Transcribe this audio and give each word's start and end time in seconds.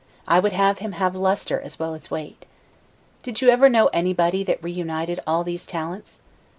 I 0.27 0.39
would 0.39 0.53
have 0.53 0.79
him 0.79 0.93
have 0.93 1.15
lustre 1.15 1.61
as 1.61 1.77
well 1.77 1.93
as 1.93 2.09
weight. 2.09 2.47
Did 3.21 3.39
you 3.39 3.49
ever 3.51 3.69
know 3.69 3.85
anybody 3.93 4.43
that 4.45 4.63
reunited 4.63 5.19
all 5.27 5.43
these 5.43 5.67
talents? 5.67 6.21